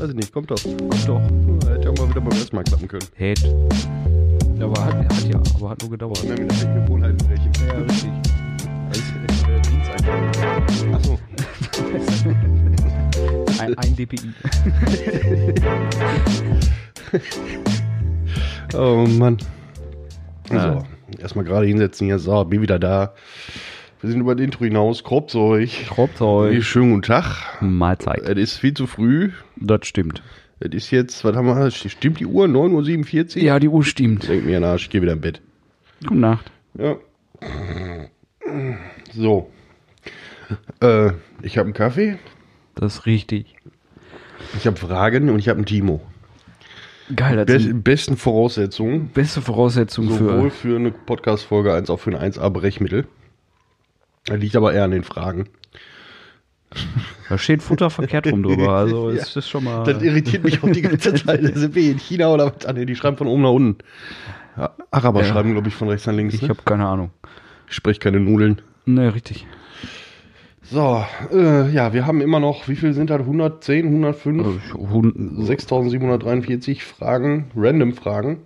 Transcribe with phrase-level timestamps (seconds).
[0.00, 0.56] Weiß ich nicht, kommt doch.
[0.62, 1.20] Kommt doch.
[1.68, 3.04] Hätte ja auch mal wieder beim ersten Mal klappen können.
[3.16, 3.68] Hätte.
[4.58, 6.22] Aber hat, hat ja, aber hat nur gedauert.
[6.22, 7.52] Wir haben wieder schlechte Gewohnheiten brechen.
[7.66, 8.10] Ja, richtig.
[10.94, 11.18] Achso.
[13.58, 14.32] Ein, ein DPI.
[18.72, 19.36] Oh Mann.
[20.48, 20.78] Ja.
[20.78, 20.86] So,
[21.20, 22.20] erstmal gerade hinsetzen hier.
[22.20, 23.14] So, bin wieder da.
[24.02, 25.04] Wir sind über den Intro hinaus.
[25.04, 25.68] Kropzeug.
[25.88, 26.62] Kropzeug.
[26.64, 27.60] Schönen guten Tag.
[27.60, 28.22] Mahlzeit.
[28.22, 29.30] Es ist viel zu früh.
[29.56, 30.22] Das stimmt.
[30.58, 31.70] Es ist jetzt, was haben wir?
[31.70, 32.46] Stimmt die Uhr?
[32.46, 33.42] 9.47 Uhr?
[33.42, 34.28] Ja, die Uhr stimmt.
[34.28, 35.40] Denk mir nach, ich gehe wieder im Bett.
[36.02, 36.50] Gute Nacht.
[36.78, 36.96] Ja.
[39.12, 39.50] So.
[40.80, 42.18] Äh, ich habe einen Kaffee,
[42.74, 43.54] Das ist richtig.
[44.56, 46.00] ich habe Fragen und ich habe einen Timo.
[47.14, 50.68] Geil, das sind besten Voraussetzungen, beste Voraussetzung sowohl für.
[50.68, 53.04] für eine Podcast-Folge als auch für ein 1A-Brechmittel.
[54.30, 55.48] Da liegt aber eher an den Fragen.
[57.28, 58.68] Da steht Futter verkehrt rum drüber.
[58.78, 59.16] Also Ja.
[59.22, 59.82] ist das schon mal.
[59.84, 61.42] Das irritiert mich auch die ganze Zeit.
[61.56, 62.64] Sind wir in China oder was?
[62.64, 63.78] Ah, nee, die schreiben von oben nach unten.
[64.56, 65.26] Ja, Araber Ja.
[65.26, 66.34] schreiben, glaube ich, von rechts nach links.
[66.34, 66.48] ich ne?
[66.50, 67.10] habe keine Ahnung.
[67.68, 68.62] ich spreche keine Nudeln.
[68.86, 69.46] Ne, richtig.
[70.62, 73.18] So, äh, ja, wir haben immer noch, wie viel sind das?
[73.20, 74.46] 110, 105?
[74.46, 78.38] Also, Hund- 6743 Fragen, random Fragen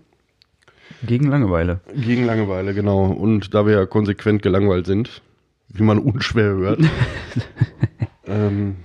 [1.07, 1.81] Gegen Langeweile.
[1.95, 3.05] gegen Langeweile, genau.
[3.05, 5.21] Und da wir ja konsequent gelangweilt sind,
[5.69, 6.81] wie man unschwer hört.
[8.27, 8.77] ähm,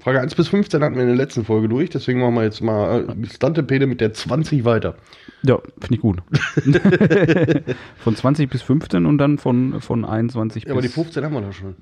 [0.00, 2.62] Frage 1 bis 15 hatten wir in der letzten Folge durch, deswegen machen wir jetzt
[2.62, 4.96] mal äh, Stantepede mit der 20 weiter.
[5.42, 6.22] Ja, finde ich gut.
[7.98, 10.94] von 20 bis 15 und dann von, von 21 Ja, aber die bis.
[10.94, 11.76] 15 haben wir da schon.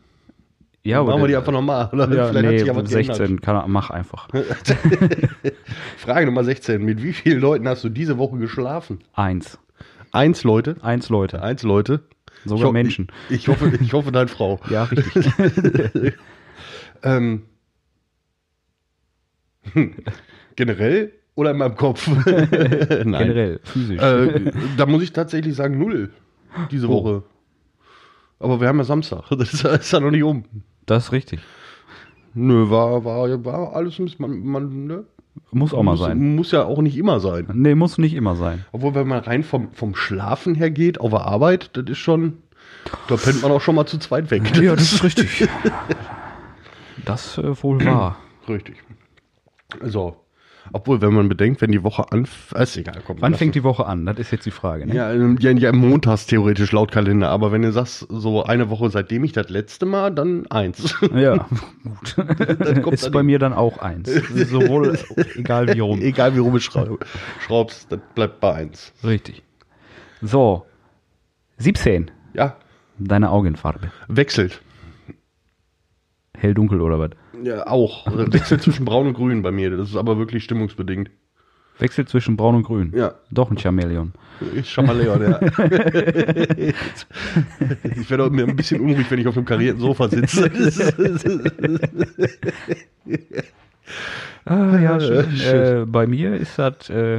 [0.84, 1.90] Ja, machen wir die einfach nochmal.
[1.92, 3.16] Ja, vielleicht nee, sich ja was geändert.
[3.16, 3.40] 16.
[3.40, 4.28] Kann, mach einfach.
[5.98, 6.82] Frage Nummer 16.
[6.82, 9.00] Mit wie vielen Leuten hast du diese Woche geschlafen?
[9.12, 9.58] Eins.
[10.12, 10.76] Eins Leute.
[10.80, 11.42] Eins Leute.
[11.42, 12.04] Eins Leute.
[12.44, 13.08] Sogar ho- Menschen.
[13.28, 14.60] Ich, ich, hoffe, ich hoffe, deine Frau.
[14.70, 16.14] Ja, richtig.
[17.04, 17.42] Ähm,
[19.72, 19.94] hm,
[20.56, 22.08] generell oder in meinem Kopf?
[22.26, 23.04] Nein.
[23.04, 24.02] Generell, physisch.
[24.02, 26.10] Äh, da muss ich tatsächlich sagen, null
[26.70, 27.04] diese Oh.
[27.04, 27.22] Woche.
[28.40, 29.28] Aber wir haben ja Samstag.
[29.30, 30.44] Das ist, ist ja noch nicht um.
[30.86, 31.40] Das ist richtig.
[32.34, 35.04] Nö, war, war, war alles ein bisschen, man, man ne?
[35.50, 36.36] Muss auch mal muss, sein.
[36.36, 37.46] Muss ja auch nicht immer sein.
[37.52, 38.64] Nee, muss nicht immer sein.
[38.72, 42.38] Obwohl, wenn man rein vom, vom Schlafen her geht, auf der Arbeit, das ist schon,
[43.08, 44.42] da pennt man auch schon mal zu zweit weg.
[44.60, 45.48] Ja, das ist richtig.
[47.04, 48.16] Das äh, wohl wahr.
[48.48, 48.76] Richtig.
[49.82, 50.16] So.
[50.72, 53.16] Obwohl, wenn man bedenkt, wenn die Woche anfängt, ist egal, komm.
[53.20, 54.04] Wann fängt die Woche an?
[54.06, 54.86] Das ist jetzt die Frage.
[54.86, 54.94] Ne?
[54.94, 58.90] Ja, ähm, ja, ja, montags theoretisch laut Kalender, aber wenn du sagst, so eine Woche
[58.90, 60.94] seitdem ich das letzte Mal, dann eins.
[61.14, 61.46] Ja,
[61.84, 62.16] gut.
[62.82, 64.08] kommt ist dann bei mir dann auch eins.
[64.34, 64.98] Sowohl,
[65.36, 66.00] egal wie rum.
[66.00, 66.98] Egal wie rum du schrau-
[67.46, 68.92] schraubst, das bleibt bei eins.
[69.04, 69.42] Richtig.
[70.20, 70.64] So.
[71.58, 72.10] 17.
[72.34, 72.56] Ja,
[72.98, 73.90] Deine Augenfarbe.
[74.08, 74.60] wechselt.
[76.40, 77.10] Hell, dunkel oder was?
[77.42, 78.06] Ja, auch.
[78.06, 79.70] Also Wechselt zwischen braun und grün bei mir.
[79.76, 81.10] Das ist aber wirklich stimmungsbedingt.
[81.80, 82.92] Wechselt zwischen braun und grün.
[82.96, 84.12] Ja, Doch ein Chamäleon.
[84.54, 85.40] ich Chamaleon, ja.
[87.84, 90.50] ich werde auch mir ein bisschen unruhig, wenn ich auf einem karierten Sofa sitze.
[94.44, 95.26] Ah, ja, schön.
[95.40, 97.18] Äh, bei mir ist das, äh,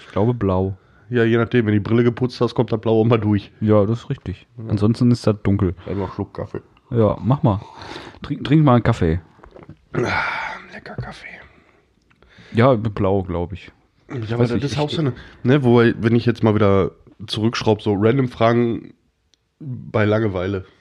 [0.00, 0.76] ich glaube, blau.
[1.10, 3.50] ja, je nachdem, wenn die Brille geputzt hast, kommt das Blau auch mal durch.
[3.60, 4.46] Ja, das ist richtig.
[4.68, 5.74] Ansonsten ist das dunkel.
[5.86, 6.60] Einen Schluck Kaffee.
[6.94, 7.60] Ja, mach mal.
[8.22, 9.20] Trink, trink mal einen Kaffee.
[9.92, 11.26] Lecker Kaffee.
[12.52, 13.70] Ja, blau, glaube ich.
[14.28, 16.90] Ja, aber das ist auch so eine, ne, wo, wenn ich jetzt mal wieder
[17.26, 18.92] zurückschraube, so random Fragen
[19.58, 20.64] bei Langeweile.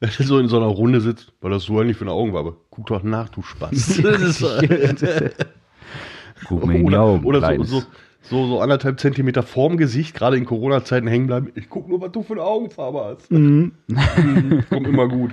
[0.00, 2.56] Wenn du so in so einer Runde sitzt, weil das so eigentlich für eine Augenwabe.
[2.68, 3.40] Guck doch nach, du
[3.70, 4.02] ist-
[6.48, 7.86] Guck mir in die oder Augen, oder so, so,
[8.30, 11.52] so, so anderthalb Zentimeter vorm Gesicht, gerade in Corona-Zeiten hängen bleiben.
[11.54, 13.30] Ich guck nur, was du für eine Augenfarbe hast.
[13.30, 13.72] Mhm.
[14.70, 15.32] Kommt immer gut.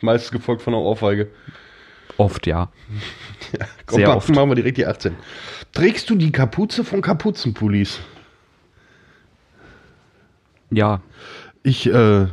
[0.00, 1.28] Meistens gefolgt von einer Ohrfeige.
[2.18, 2.70] Oft, ja.
[3.86, 4.28] Komm, Sehr oft.
[4.34, 5.14] machen wir direkt die 18.
[5.72, 8.00] Trägst du die Kapuze von Kapuzenpullis?
[10.70, 11.00] Ja,
[11.62, 12.26] Ich, äh,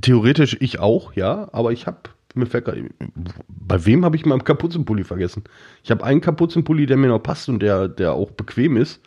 [0.00, 1.98] theoretisch ich auch, ja, aber ich habe,
[2.34, 2.78] mir fällt grad-
[3.48, 5.44] bei wem habe ich meinen Kapuzenpulli vergessen?
[5.84, 9.00] Ich habe einen Kapuzenpulli, der mir noch passt und der, der auch bequem ist.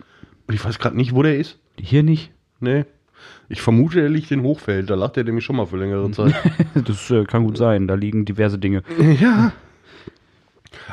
[0.47, 1.59] Und ich weiß gerade nicht, wo der ist.
[1.79, 2.31] hier nicht.
[2.59, 2.85] Nee.
[3.49, 4.89] Ich vermute, der liegt in Hochfeld.
[4.89, 6.33] Da lag der nämlich schon mal für längere Zeit.
[6.73, 7.87] Das äh, kann gut sein.
[7.87, 8.83] Da liegen diverse Dinge.
[9.19, 9.51] ja.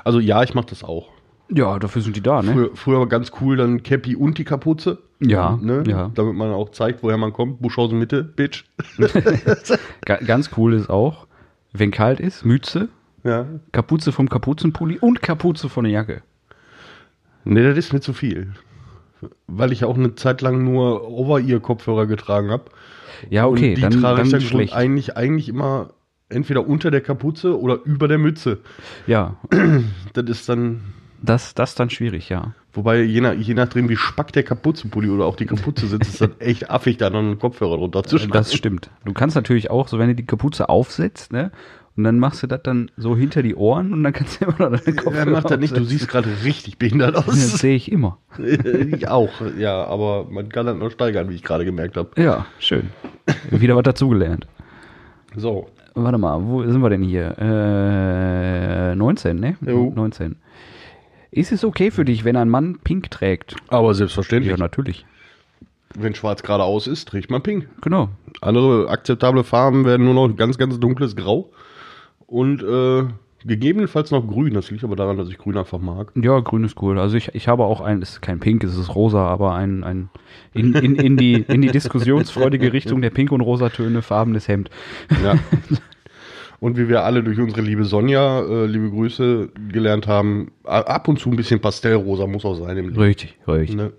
[0.05, 1.09] Also ja, ich mache das auch.
[1.50, 2.53] Ja, dafür sind die da, ne?
[2.53, 4.99] Früher, früher war ganz cool dann Cappy und die Kapuze.
[5.21, 5.83] Ja, Ne?
[5.87, 6.11] ja.
[6.15, 7.62] Damit man auch zeigt, woher man kommt.
[7.62, 8.65] Buschhausen Mitte, Bitch.
[10.05, 11.27] Ga ganz cool ist auch,
[11.73, 12.89] wenn kalt ist, Mütze,
[13.25, 13.47] Ja.
[13.73, 16.23] Kapuze vom Kapuzenpulli und Kapuze von der Jacke.
[17.45, 18.53] Nee, das ist mir zu viel.
[19.47, 22.65] Weil ich auch eine Zeit lang nur Over-Ear-Kopfhörer getragen habe.
[23.31, 24.73] Ja, okay, und die dann, trage ich dann dann schlecht.
[24.75, 25.91] eigentlich, eigentlich immer
[26.29, 28.59] entweder unter der Kapuze oder über der Mütze.
[29.06, 29.37] Ja,
[30.12, 30.81] Das ist dann,
[31.23, 32.55] Das, das ist dann schwierig, ja.
[32.75, 36.21] Wobei, je, nach, je nachdem, wie spack der Kapuzenpulli oder auch die Kapuze sitzt, ist
[36.21, 38.32] das echt affig, da noch einen Kopfhörer drunter zu schneiden.
[38.35, 38.91] Das stimmt.
[39.05, 41.50] Du kannst natürlich auch, so wenn du die Kapuze aufsetzt, ne?
[41.99, 44.71] Und dann machst du das dann so hinter die Ohren und dann kannst du immer
[44.71, 47.59] noch deine Kopfhörer Er macht das nicht, du siehst gerade richtig behindert Das aus.
[47.59, 48.19] sehe ich immer.
[48.39, 52.11] ich auch, ja, aber man kann das noch steigern, wie ich gerade gemerkt habe.
[52.23, 52.91] Ja, schön.
[53.50, 54.47] Wieder was dazugelernt.
[55.37, 57.37] So, Warte mal, wo sind wir denn hier?
[57.37, 59.56] Äh, 19, ne?
[59.67, 59.93] Jo.
[59.95, 60.37] 19.
[61.33, 63.56] Ist es okay für dich, wenn ein Mann pink trägt?
[63.67, 65.05] aber selbstverständlich, Ja, natürlich.
[65.97, 67.69] wenn schwarz geradeaus ist, trägt man pink.
[67.81, 68.09] Genau.
[68.41, 71.50] Andere akzeptable Farben werden nur noch ganz, ganz dunkles Grau
[72.29, 73.05] und äh,
[73.45, 74.55] gegebenenfalls noch grün.
[74.55, 76.13] Das liegt aber daran, dass ich grün einfach mag.
[76.15, 76.99] Ja, grün ist cool.
[76.99, 79.83] Also ich, ich habe auch ein, es ist kein Pink, es ist rosa, aber ein,
[79.83, 80.11] ein
[80.53, 84.71] in, in, in, die, in die diskussionsfreudige Richtung der Pink- und Rosatöne farbenes Hemd.
[85.23, 85.35] Ja.
[86.61, 91.21] Und wie wir alle durch unsere liebe Sonja, äh, liebe Grüße, gelernt haben, ab und
[91.21, 93.01] zu ein bisschen Pastellrosa muss auch sein im Leben.
[93.01, 93.77] Richtig, richtig.
[93.77, 93.93] Ne?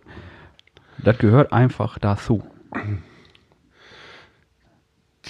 [1.01, 2.43] Das gehört einfach dazu.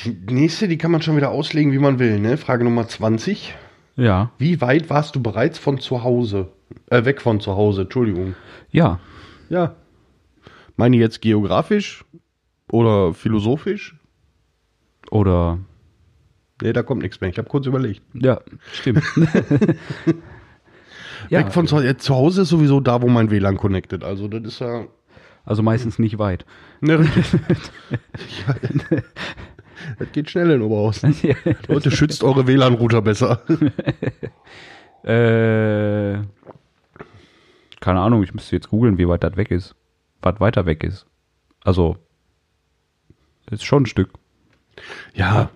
[0.06, 2.19] Die nächste, die kann man schon wieder auslegen, wie man will.
[2.19, 2.38] Ne?
[2.38, 3.56] Frage Nummer 20.
[3.96, 6.48] Ja, Wie weit warst du bereits von zu Hause?
[6.90, 8.36] Äh, weg von zu Hause, Entschuldigung.
[8.72, 9.00] ja.
[9.50, 9.75] Ja.
[10.78, 12.06] Meine jetzt geografisch
[12.72, 13.96] oder philosophisch?
[15.12, 15.60] Oder,
[16.62, 17.30] Nee, da kommt nichts mehr.
[17.30, 18.02] Ich habe kurz überlegt.
[18.13, 18.40] ja,
[18.72, 19.04] stimmt.
[21.30, 21.88] ja, Weg von zu Hause.
[21.88, 24.04] Ja, zu Hause ist sowieso da, wo mein WLAN connected.
[24.04, 24.86] Also das ist ja.
[25.45, 26.45] also meistens nicht weit.
[26.81, 27.25] Ne, richtig.
[29.89, 31.01] ja, das geht schnell in Oberhaus.
[31.68, 33.41] Leute, schützt eure WLAN-Router besser.
[35.01, 36.19] Äh,
[37.80, 39.74] keine Ahnung, ich müsste jetzt googeln, wie weit das weg ist.
[40.21, 41.07] Was weiter weg ist.
[41.63, 41.95] Also,
[43.50, 44.09] ist schon ein Stück.
[45.13, 45.51] Ja.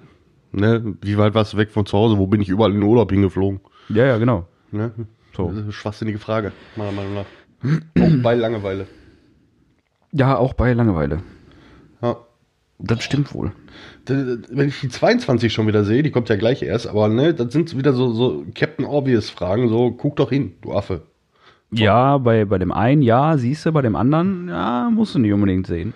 [0.53, 2.17] Ne, wie weit warst du weg von zu Hause?
[2.17, 3.59] Wo bin ich überall in den Urlaub hingeflogen?
[3.89, 4.47] Ja, ja, genau.
[4.71, 4.91] Ne?
[5.35, 5.47] So.
[5.47, 7.25] Das ist eine schwachsinnige Frage, meiner Meinung nach.
[8.01, 8.87] Auch bei Langeweile.
[10.11, 11.23] Ja, auch bei Langeweile.
[12.01, 12.17] Ja.
[12.79, 13.51] Das stimmt wohl.
[14.05, 17.53] Wenn ich die 22 schon wieder sehe, die kommt ja gleich erst, aber ne, das
[17.53, 21.03] sind wieder so, so Captain Obvious Fragen, so guck doch hin, du Affe.
[21.71, 25.31] Ja, bei, bei dem einen ja, siehst du, bei dem anderen, ja, musst du nicht
[25.33, 25.93] unbedingt sehen.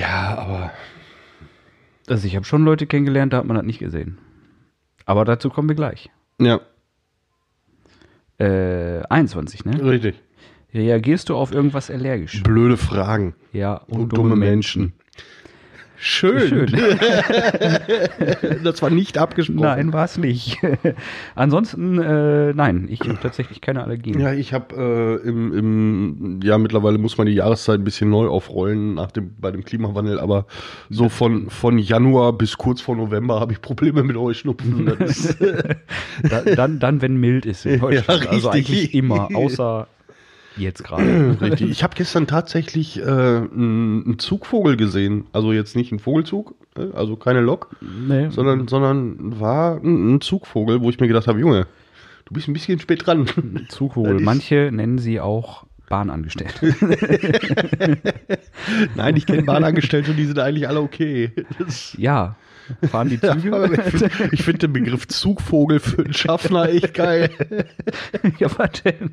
[0.00, 0.72] Ja, aber
[2.08, 4.18] Also ich habe schon Leute kennengelernt, da hat man das nicht gesehen.
[5.06, 6.10] Aber dazu kommen wir gleich.
[6.40, 6.60] ja,
[8.38, 9.84] Äh, 21, ne?
[9.84, 10.16] richtig.
[10.74, 12.42] Reagierst du auf irgendwas allergisch?
[12.42, 14.94] Blöde Fragen Ja, und, dumme Menschen.
[16.04, 16.66] Schön.
[18.64, 19.60] das war nicht abgesprochen.
[19.60, 20.58] Nein, war es nicht.
[21.36, 24.18] Ansonsten, äh, nein, ich habe tatsächlich keine Allergien.
[24.18, 28.26] Ja, ich habe äh, im, im, ja, mittlerweile muss man die Jahreszeit ein bisschen neu
[28.26, 30.46] aufrollen nach dem, bei dem Klimawandel, aber
[30.90, 34.92] so von, von Januar bis kurz vor November habe ich Probleme mit Heuschnupfen.
[36.56, 38.26] Dann, dann, wenn mild ist in Deutschland.
[38.28, 38.70] also richtig.
[38.70, 39.86] eigentlich immer, außer
[40.56, 41.36] jetzt gerade.
[41.40, 41.70] Richtig.
[41.70, 45.24] Ich habe gestern tatsächlich äh, einen einen Zugvogel gesehen.
[45.32, 48.28] Also jetzt nicht ein Vogelzug, äh, also keine Lok, Nee.
[48.30, 51.66] sondern, sondern war ein, Zugvogel, wo ich mir gedacht habe, Junge,
[52.26, 53.26] du bist ein bisschen spät dran.
[53.68, 54.20] Zugvogel.
[54.20, 56.74] Manche nennen sie auch Bahnangestellte.
[58.94, 61.32] Nein, ich kenne Bahnangestellte und die sind eigentlich alle okay.
[61.58, 62.36] Das, ja,
[62.90, 63.54] fahren die ja, Züge?
[63.56, 67.30] aber ich finde find den Begriff Zugvogel für einen Schaffner echt geil.
[68.38, 69.12] ja, was denn?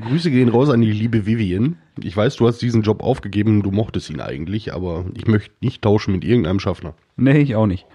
[0.00, 1.76] Grüße gehen raus an die liebe Vivian.
[2.00, 5.82] Ich weiß, du hast diesen Job aufgegeben, du mochtest ihn eigentlich, aber ich möchte nicht
[5.82, 6.94] tauschen mit irgendeinem Schaffner.
[7.16, 7.86] Nee, ich auch nicht.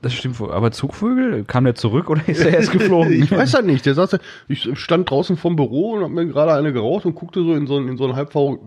[0.00, 0.52] Das stimmt wohl.
[0.52, 3.12] Aber Zugvögel, kam der zurück oder ist er erst geflogen?
[3.22, 3.84] Ich weiß das nicht.
[3.84, 7.42] Der saß, ich stand draußen vom Büro und hab mir gerade eine geraucht und guckte
[7.42, 8.58] so in so, einen- in so einen halbvor,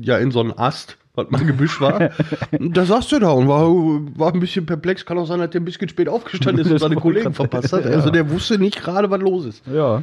[0.00, 2.10] ja, in so einen Ast, was mal Gebüsch war.
[2.52, 3.68] Da saß der da und war,
[4.18, 5.04] war ein bisschen perplex.
[5.04, 7.84] Kann auch sein, dass der ein bisschen spät aufgestanden ist und seine Kollegen verpasst hat.
[7.86, 8.12] Also ja.
[8.12, 9.66] der wusste nicht gerade, was los ist.
[9.66, 10.02] Ja.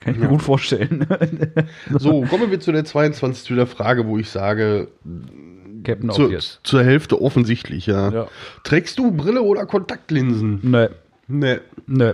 [0.00, 1.06] Kann ich mir gut vorstellen.
[1.98, 3.44] So, kommen wir zu der 22.
[3.44, 4.88] zu der Frage, wo ich sage,
[5.82, 6.60] Captain zur, Obvious.
[6.62, 8.10] zur Hälfte offensichtlich, ja.
[8.10, 8.26] Ja.
[8.64, 10.60] Trägst du Brille oder Kontaktlinsen?
[10.62, 10.88] Nee,
[11.26, 12.12] Nee, nee.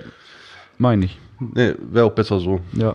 [0.79, 1.19] Meine ich.
[1.41, 2.61] nee wäre auch besser so.
[2.73, 2.95] Ja.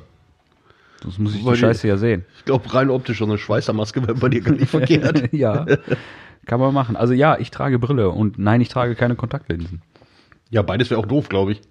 [1.06, 2.26] Das muss ich Weil die die- Scheiße ja sehen.
[2.38, 5.32] Ich glaube, rein optisch so eine Schweißermaske wäre bei dir gar nicht verkehrt.
[5.34, 5.66] ja.
[6.46, 6.96] Kann man machen.
[6.96, 9.82] Also ja, ich trage Brille und nein, ich trage keine Kontaktlinsen.
[10.52, 11.62] Ja, beides wäre auch doof, glaube ich.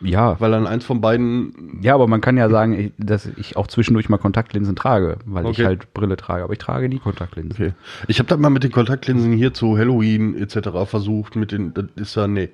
[0.00, 1.78] Ja, Weil dann eins von beiden.
[1.80, 5.44] ja, aber man kann ja sagen, ich- dass ich auch zwischendurch mal Kontaktlinsen trage, weil
[5.44, 5.64] ich Okay.
[5.66, 7.52] halt Brille trage, aber ich trage nie Kontaktlinsen.
[7.68, 7.74] Okay.
[8.08, 10.70] Ich habe das mal mit den Kontaktlinsen hier zu Halloween etc.
[10.86, 11.36] versucht.
[11.36, 12.50] Mit den, das ist ja, nee.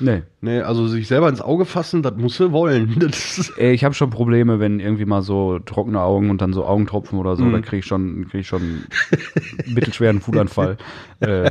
[0.00, 0.22] Nee.
[0.40, 2.96] Nee, also sich selber ins Auge fassen, das muss sie wollen.
[3.00, 6.64] Das Äh, Ich habe schon Probleme, wenn irgendwie mal so trockene Augen und dann so
[6.64, 7.52] Augentropfen oder so, Mhm.
[7.52, 8.84] da kriege ich schon, krieg ich schon
[9.66, 10.76] mittelschweren Fudanfall.
[11.20, 11.50] äh,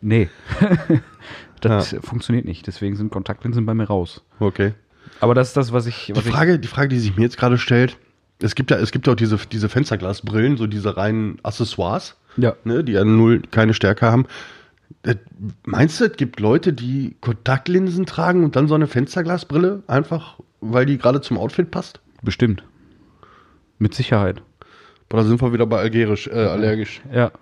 [0.00, 0.28] nee.
[1.60, 2.66] das funktioniert nicht.
[2.66, 4.22] Deswegen sind Kontaktlinsen bei mir raus.
[4.40, 4.72] okay.
[5.20, 6.06] Aber das ist das, was ich.
[6.06, 7.98] Die Was Frage, die Frage, die sich mir jetzt gerade stellt,
[8.40, 12.42] es gibt ja, es gibt ja auch diese, diese Fensterglasbrillen, so diese reinen Accessoires, ich,
[12.42, 12.54] ja.
[12.64, 14.26] ne, die ja null keine Stärke haben.
[15.66, 20.86] Meinst du, es gibt Leute, die Kontaktlinsen tragen und dann so eine Fensterglasbrille, einfach weil
[20.86, 22.00] die gerade zum Outfit passt?
[22.22, 22.64] Bestimmt.
[23.78, 24.42] Mit Sicherheit.
[25.08, 27.02] Boah, da sind wir wieder bei algerisch, äh, allergisch.
[27.12, 27.32] Ja.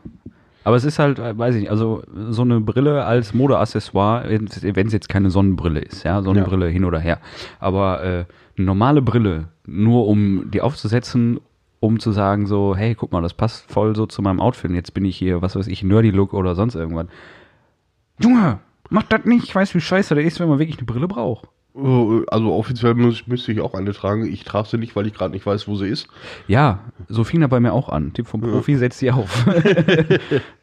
[0.64, 4.87] Aber es ist halt, äh, weiß ich nicht, also so eine Brille als Modeaccessoire, wenn
[4.87, 7.18] es jetzt keine Sonnenbrille ist, ja, Sonnenbrille hin oder her.
[7.58, 8.25] Aber äh,
[8.56, 11.40] eine normale Brille, nur um die aufzusetzen,
[11.82, 14.70] um zu sagen so, hey, guck mal, das passt voll so zu meinem Outfit.
[14.70, 17.06] Und Jetzt bin ich hier, was weiß ich, Nerdy-Look oder sonst irgendwas.
[18.20, 19.42] Junge, mach das nicht.
[19.44, 21.48] Ich weiß, wie scheiße das ist, wenn man wirklich eine Brille braucht.
[21.74, 24.24] Äh, Also offiziell muss, müsste ich auch eine tragen.
[24.32, 26.06] Ich trage sie nicht, weil ich gerade nicht weiß, wo sie ist.
[26.46, 28.12] Ja, so fing das bei mir auch an.
[28.12, 29.44] Tipp vom Profi, setz sie auf.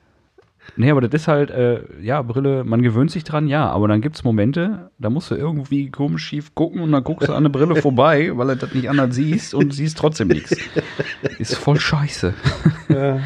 [0.75, 4.01] nee, aber das ist halt, äh, ja, Brille, man gewöhnt sich dran, ja, aber dann
[4.01, 7.49] gibt's Momente, da musst du irgendwie komisch schief gucken und dann guckst du an eine
[7.49, 10.55] Brille vorbei, weil du das nicht anders siehst und siehst trotzdem nichts.
[11.37, 12.33] Ist voll scheiße.
[12.89, 13.19] Ja.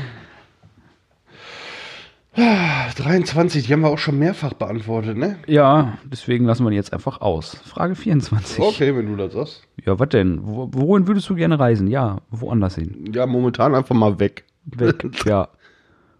[2.36, 5.38] Ah, 23, die haben wir auch schon mehrfach beantwortet, ne?
[5.46, 7.58] Ja, deswegen lassen wir die jetzt einfach aus.
[7.63, 8.60] Frage 24.
[8.60, 9.68] Okay, wenn du das sagst.
[9.86, 10.40] Ja, was denn?
[10.42, 11.86] Wo, wohin würdest du gerne reisen?
[11.88, 13.12] Ja, woanders hin.
[13.13, 14.46] Ja, momentan einfach mal weg.
[14.66, 15.48] Weg, ja.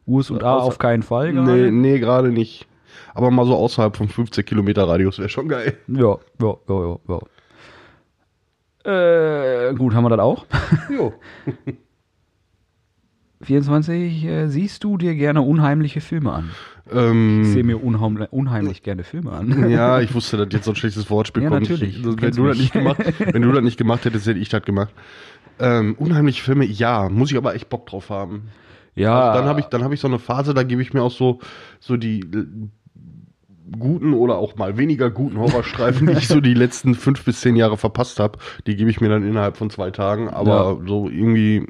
[0.08, 1.34] USA Außer- auf keinen Fall.
[1.34, 1.72] Nee, gerade.
[1.72, 2.68] nee, gerade nicht.
[3.16, 5.78] Aber mal so außerhalb von 50 Kilometer Radius wäre schon geil.
[5.88, 7.20] Ja, ja, ja, ja,
[8.86, 9.70] ja.
[9.70, 10.46] Äh, gut, haben wir das auch?
[10.92, 11.14] Jo.
[13.42, 16.52] 24, äh, siehst du dir gerne unheimliche Filme an?
[16.86, 19.70] Ich Ähm, sehe mir unheimlich, unheimlich gerne Filme an.
[19.70, 21.70] ja, ich wusste, dass jetzt so ein schlechtes Wortspiel Ja, kommt.
[21.70, 21.98] natürlich.
[22.00, 24.64] Ich, wenn, du das nicht gemacht, wenn du das nicht gemacht hättest, hätte ich das
[24.64, 24.94] gemacht.
[25.60, 28.50] Ähm, unheimliche Filme, ja, muss ich aber echt Bock drauf haben.
[28.96, 31.02] Ja, Also dann habe ich, dann habe ich so eine Phase, da gebe ich mir
[31.02, 31.40] auch so,
[31.80, 32.26] so die
[33.80, 37.56] guten oder auch mal weniger guten Horrorstreifen, die ich so die letzten fünf bis zehn
[37.56, 40.30] Jahre verpasst habe, die gebe ich mir dann innerhalb von zwei Tagen.
[40.30, 41.66] Aber so irgendwie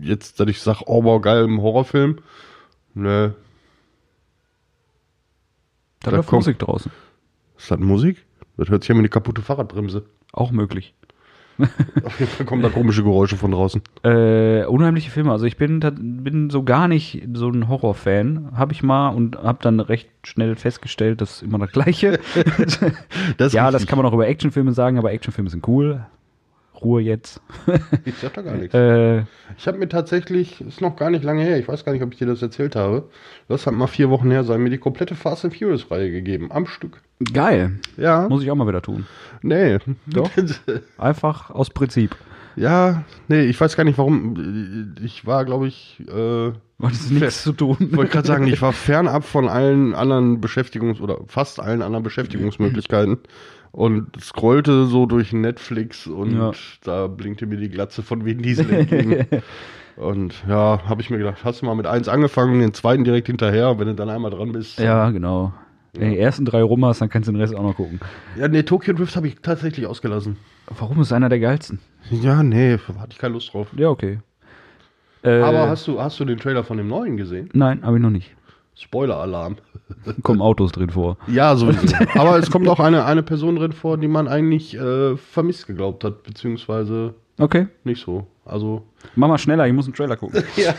[0.00, 2.18] jetzt, dass ich sage, oh wow, geil, ein Horrorfilm.
[2.94, 3.34] Ne,
[6.00, 6.90] da da läuft kommt- Musik draußen.
[7.58, 8.24] ist das Musik?
[8.56, 10.04] Das hört sich an wie eine kaputte Fahrradbremse.
[10.32, 10.94] Auch möglich.
[12.04, 13.82] Auf jeden Fall kommen da komische Geräusche von draußen.
[14.02, 15.32] Äh, unheimliche Filme.
[15.32, 18.52] Also ich bin, bin so gar nicht so ein Horrorfan.
[18.54, 22.18] Habe ich mal und habe dann recht schnell festgestellt, das ist immer das Gleiche.
[23.36, 23.88] Das ja, das richtig.
[23.88, 26.04] kann man auch über Actionfilme sagen, aber Actionfilme sind cool.
[26.82, 27.40] Ruhe jetzt.
[28.04, 28.74] Ich sag da gar nichts.
[28.74, 29.24] Äh,
[29.58, 32.12] Ich habe mir tatsächlich, ist noch gar nicht lange her, ich weiß gar nicht, ob
[32.12, 33.08] ich dir das erzählt habe.
[33.48, 36.50] Das hat mal vier Wochen her sein, mir die komplette Fast and Furious Reihe gegeben,
[36.52, 37.00] am Stück.
[37.32, 37.78] geil.
[37.96, 39.06] Ja, Muss ich auch mal wieder tun.
[39.42, 39.78] nee.
[40.06, 40.30] Doch.
[40.98, 42.16] Einfach aus Prinzip.
[42.56, 44.94] ja, nee, ich weiß gar nicht warum.
[45.02, 47.76] Ich war, glaube ich, äh, Weil es nichts zu tun.
[47.92, 53.18] wollte gerade sagen, ich war fernab von allen anderen Beschäftigungs- oder fast allen anderen Beschäftigungsmöglichkeiten
[53.72, 56.52] und scrollte so durch Netflix und Ja.
[56.84, 59.26] da blinkte mir die Glatze von Vin Diesel entgegen.
[59.96, 63.26] und ja, habe ich mir gedacht, hast du mal mit eins angefangen, den zweiten direkt
[63.28, 64.78] hinterher, wenn du dann einmal dran bist.
[64.78, 65.52] Ja, genau.
[65.92, 68.00] Wenn du die ersten drei rum hast, dann kannst du den Rest auch noch gucken.
[68.36, 70.36] Ja, nee, Tokyo Drift habe ich tatsächlich ausgelassen.
[70.78, 71.80] Warum ist einer der geilsten?
[72.10, 73.68] Ja, nee, hatte ich keine Lust drauf.
[73.76, 74.20] Ja, okay.
[75.22, 77.50] Äh, Aber hast du, hast du den Trailer von dem neuen gesehen?
[77.52, 78.34] Nein, habe ich noch nicht.
[78.76, 79.56] Spoiler-Alarm.
[80.22, 81.16] Kommen Autos drin vor.
[81.26, 81.96] Ja, sowieso.
[82.18, 86.04] Aber es kommt auch eine, eine Person drin vor, die man eigentlich äh, vermisst geglaubt
[86.04, 87.68] hat, beziehungsweise Okay.
[87.84, 88.26] nicht so.
[88.44, 88.82] Also.
[89.14, 90.42] Mach mal schneller, ich muss einen Trailer gucken.
[90.56, 90.74] Ja.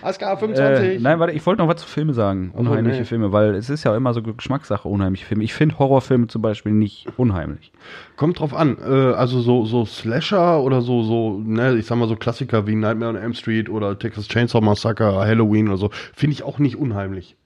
[0.00, 1.02] ASK äh, 25.
[1.02, 2.52] nein, warte, ich wollte noch was zu Filme sagen.
[2.54, 3.04] Unheimliche nee.
[3.04, 5.44] Filme, weil es ist ja immer so Geschmackssache, unheimliche Filme.
[5.44, 7.72] Ich finde Horrorfilme zum Beispiel nicht unheimlich.
[8.16, 8.78] Kommt drauf an.
[8.80, 12.74] Äh, also so, so Slasher oder so, so, ne, ich sag mal so Klassiker wie
[12.74, 16.76] Nightmare on Elm Street oder Texas Chainsaw Massacre, Halloween oder so, finde ich auch nicht
[16.76, 17.36] unheimlich.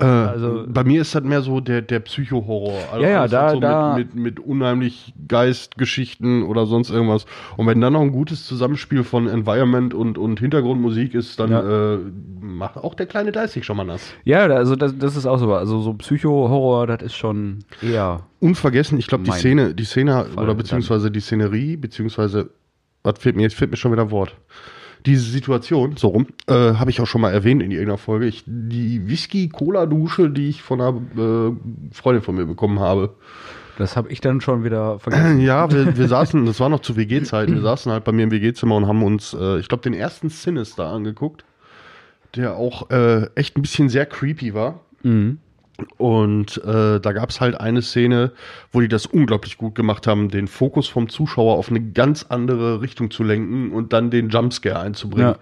[0.00, 2.78] Äh, Also- bei mir ist das mehr so der, der Psycho-Horror.
[2.92, 7.26] Also Ja, ja, da- so da- Mit, mit, mit unheimlich Geistgeschichten oder sonst irgendwas.
[7.56, 11.94] Und wenn dann noch ein gutes Zusammenspiel von Environment und, und Hintergrundmusik ist, dann Ja.
[11.94, 11.98] äh,
[12.40, 14.02] macht auch der kleine Dice sich schon mal nass.
[14.24, 15.52] Ja, also das, das ist auch so.
[15.54, 18.20] Also so Psycho-Horror, das ist schon eher.
[18.40, 22.50] Unvergessen, ich glaube, die Szene, die Szene Fall oder beziehungsweise die Szenerie, beziehungsweise,
[23.02, 24.34] was fehlt mir, jetzt fehlt mir schon wieder ein Wort.
[25.06, 28.26] Diese Situation, so rum, äh, habe ich auch schon mal erwähnt in irgendeiner Folge.
[28.26, 31.52] Ich, die Whisky-Cola-Dusche, die ich von einer äh,
[31.92, 33.14] Freundin von mir bekommen habe.
[33.78, 35.40] Das habe ich dann schon wieder vergessen.
[35.40, 38.30] Ja, wir, wir saßen, das war noch zu WG-Zeiten, wir saßen halt bei mir im
[38.30, 41.44] WG-Zimmer und haben uns, äh, ich glaube, den ersten Sinister angeguckt,
[42.36, 44.80] der auch äh, echt ein bisschen sehr creepy war.
[45.02, 45.38] Mhm.
[45.98, 48.32] Und äh, da gab es halt eine Szene,
[48.72, 52.80] wo die das unglaublich gut gemacht haben, den Fokus vom Zuschauer auf eine ganz andere
[52.80, 55.34] Richtung zu lenken und dann den Jumpscare einzubringen.
[55.34, 55.38] Ja.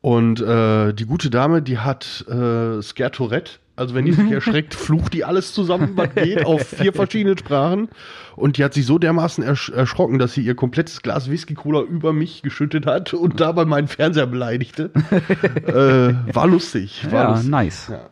[0.00, 3.52] Und äh, die gute Dame, die hat äh, Scare Tourette.
[3.76, 7.88] Also wenn die sich erschreckt, flucht die alles zusammen, was geht, auf vier verschiedene Sprachen.
[8.36, 12.12] Und die hat sich so dermaßen ersch erschrocken, dass sie ihr komplettes Glas Whisky-Cola über
[12.12, 14.90] mich geschüttet hat und dabei meinen Fernseher beleidigte.
[15.66, 17.06] äh, war lustig.
[17.10, 17.50] War Ja, lustig.
[17.50, 17.88] nice.
[17.90, 18.11] Ja.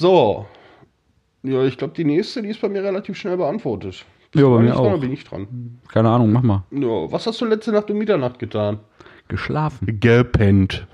[0.00, 0.46] So.
[1.42, 4.06] Ja, ich glaube, die nächste, die ist bei mir relativ schnell beantwortet.
[4.34, 4.98] Ja, bei mir nicht dran, auch.
[5.00, 5.78] bin ich dran.
[5.88, 6.64] Keine Ahnung, mach mal.
[6.70, 8.78] Ja, was hast du letzte Nacht um Mitternacht getan?
[9.28, 10.00] Geschlafen.
[10.00, 10.86] Gepennt.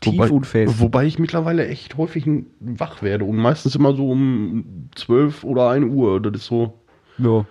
[0.00, 0.80] Tief wobei, und fest.
[0.80, 2.26] Wobei ich mittlerweile echt häufig
[2.60, 6.22] wach werde und meistens immer so um 12 oder 1 Uhr.
[6.22, 6.72] Das ist so.
[7.18, 7.44] Ja.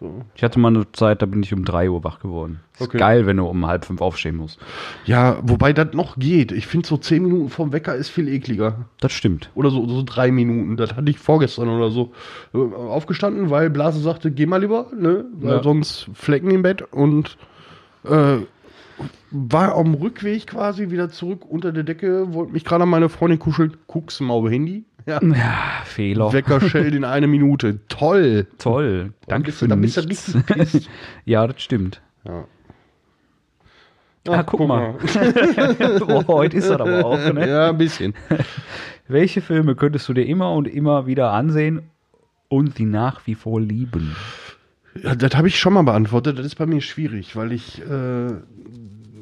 [0.00, 0.22] So.
[0.34, 2.60] Ich hatte mal eine Zeit, da bin ich um 3 Uhr wach geworden.
[2.74, 2.98] Ist Okay.
[2.98, 4.58] geil, wenn du um halb fünf aufstehen musst.
[5.04, 6.52] Ja, wobei das noch geht.
[6.52, 8.86] Ich finde so 10 Minuten vorm Wecker ist viel ekliger.
[9.00, 9.50] Das stimmt.
[9.54, 10.76] Oder so, so drei Minuten.
[10.76, 12.12] Das hatte ich vorgestern oder so.
[12.54, 15.24] Äh, Aufgestanden, weil Blase sagte, geh mal lieber, ne?
[15.34, 15.62] Weil Ja.
[15.62, 17.36] sonst Flecken im Bett und
[18.04, 18.38] äh,
[19.30, 23.38] war am Rückweg quasi wieder zurück unter der Decke, wollte mich gerade an meine Freundin
[23.38, 24.84] kuscheln, guck's mal auf Handy.
[25.08, 25.20] Ja.
[25.22, 26.32] Ja, Fehler.
[26.32, 27.80] Wecker schellt in eine Minute.
[27.88, 28.46] Toll.
[28.58, 29.14] Toll.
[29.26, 30.36] Danke für du- dann bist du nichts.
[31.24, 32.02] ja, das stimmt.
[32.26, 32.44] Ja.
[34.28, 34.96] Ah, guck mal.
[36.08, 37.48] oh, heute ist das aber auch, ne?
[37.48, 38.12] Ja, ein bisschen.
[39.06, 41.88] Welche Filme könntest du dir immer und immer wieder ansehen
[42.48, 44.14] und sie nach wie vor lieben?
[45.02, 46.38] Ja, das habe ich schon mal beantwortet.
[46.38, 48.32] Das ist bei mir schwierig, weil ich äh,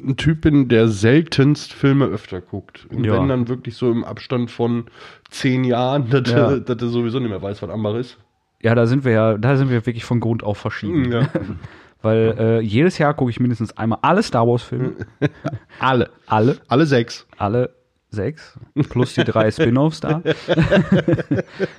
[0.04, 2.86] ein Typ bin, der seltenst Filme öfter guckt.
[2.90, 3.14] Und Ja.
[3.14, 4.86] wenn dann wirklich so im Abstand von
[5.30, 6.50] zehn Jahren, dass, Ja.
[6.52, 8.18] er- dass er sowieso nicht mehr weiß, was Amber ist.
[8.62, 11.12] Ja, da sind wir ja, da sind wir wirklich von Grund auf verschieden.
[11.12, 11.28] Ja.
[12.02, 14.92] Weil äh, jedes Jahr gucke ich mindestens einmal alle Star Wars Filme.
[15.80, 16.10] alle.
[16.26, 16.58] Alle.
[16.68, 17.26] Alle sechs.
[17.38, 17.70] Alle
[18.10, 18.58] sechs.
[18.90, 20.22] Plus die drei Spin-offs da.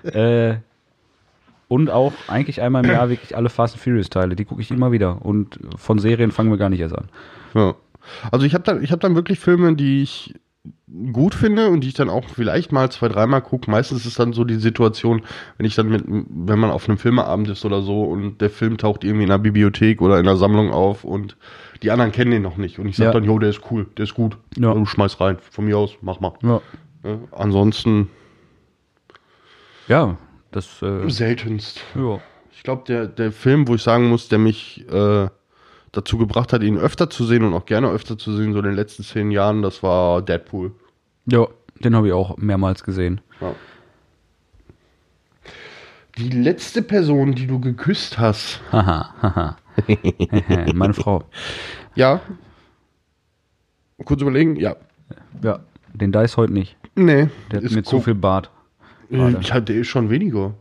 [0.04, 0.58] äh,
[1.68, 4.36] und auch eigentlich einmal im Jahr wirklich alle Fast and Furious Teile.
[4.36, 5.26] Die gucke ich immer wieder.
[5.26, 7.10] Und von Serien fangen wir gar nicht erst an.
[7.54, 7.76] Ja.
[8.32, 10.34] Also ich habe dann, ich hab dann wirklich Filme, die ich
[11.14, 13.70] gut finde und die ich dann auch vielleicht mal zwei, dreimal gucke.
[13.72, 15.22] Meistens ist dann so die Situation,
[15.58, 18.78] wenn ich dann mit, wenn man auf einem Filmeabend ist oder so und der Film
[18.78, 21.38] taucht irgendwie in einer Bibliothek oder in einer Sammlung auf und
[21.84, 22.80] die anderen kennen den noch nicht.
[22.80, 23.14] Und ich sage Ja.
[23.14, 24.38] dann, jo, der ist cool, der ist gut.
[24.58, 24.74] Ja.
[24.74, 26.34] Du schmeiß rein, von mir aus, mach mal.
[26.44, 26.62] Ja.
[27.04, 28.10] Ja, ansonsten
[29.88, 30.18] Ja,
[30.52, 30.82] das.
[30.82, 31.82] Äh, seltenst.
[31.96, 32.20] ja.
[32.52, 35.28] Ich glaube, der, der Film, wo ich sagen muss, der mich äh,
[35.92, 38.66] dazu gebracht hat, ihn öfter zu sehen und auch gerne öfter zu sehen, so in
[38.66, 40.72] den letzten zehn Jahren, das war Deadpool.
[41.26, 41.48] ja,
[41.80, 43.22] den habe ich auch mehrmals gesehen.
[43.42, 43.54] Ja.
[46.18, 48.60] Die letzte Person, die du geküsst hast.
[48.72, 49.58] Haha, haha.
[50.74, 51.24] Meine Frau.
[51.94, 52.22] Ja.
[54.04, 54.76] Kurz überlegen, ja.
[55.44, 55.60] Ja,
[55.94, 56.76] den Dice heute nicht.
[56.96, 57.28] Nee.
[57.52, 58.50] Der hat ist mir zu viel Bart.
[59.12, 60.56] Äh, Ich hatte eh schon weniger.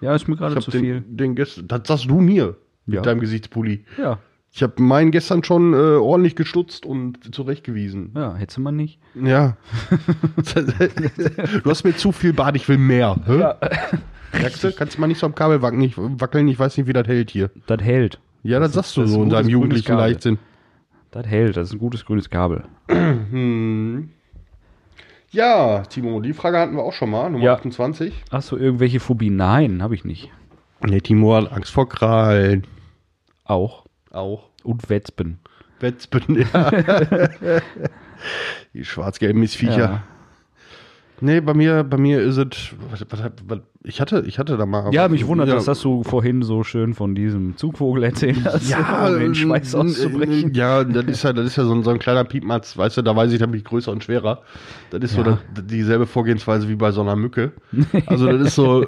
[0.00, 1.00] Ja, ist mir gerade zu hab viel.
[1.02, 2.96] den, den gestern, das sagst du mir Ja.
[2.96, 3.84] mit deinem Gesichtspulli.
[3.96, 4.18] Ja,
[4.56, 8.12] Ich habe meinen gestern schon äh, ordentlich gestutzt und zurechtgewiesen.
[8.16, 8.98] ja, hättest du mal nicht.
[9.14, 9.58] Ja.
[11.62, 13.16] du hast mir zu viel Bart, ich will mehr.
[13.26, 13.38] Hä?
[13.38, 13.58] Ja,
[14.32, 14.72] Merkst du?
[14.72, 17.50] Kannst du mal nicht so am Kabel wackeln, ich, weiß nicht, wie das hält hier.
[17.66, 18.18] das hält.
[18.44, 19.94] Ja, das, Das sagst du das so in deinem jugendlichen.
[19.94, 20.38] Leichtsinn.
[21.10, 22.64] Das hält, das ist ein gutes grünes Kabel.
[22.88, 24.08] Hm.
[25.32, 27.52] Ja, Timo, die Frage hatten wir auch schon mal, Nummer Ja.
[27.56, 28.14] 28.
[28.30, 29.36] Hast du irgendwelche Phobien?
[29.36, 30.30] Nein, habe ich nicht.
[30.82, 32.66] Nee, Timo hat Angst vor Krallen.
[33.44, 33.85] Auch.
[34.16, 34.48] Auch.
[34.64, 35.38] Und Wespen.
[35.78, 36.70] Wetzben, ja.
[38.74, 39.78] die schwarz-gelben Missviecher.
[39.78, 40.02] Ja.
[41.20, 42.74] Nee, bei mir, bei mir ist es.
[43.84, 44.92] Ich, hatte, ich hatte da mal.
[44.92, 48.68] Ja, mich wundert, ja, dass das du vorhin so schön von diesem Zugvogel erzählt hast,
[48.68, 50.52] Ja, um den Schweiß auszubrechen.
[50.52, 53.02] Ja, das ist ja, das ist ja so ein, so ein kleiner Piepmatz, weißt du,
[53.02, 54.42] da weiß ich, da bin ich größer und schwerer.
[54.90, 55.38] Das ist so Ja.
[55.54, 57.52] das, dieselbe Vorgehensweise wie bei so einer Mücke.
[58.06, 58.86] Also das ist so,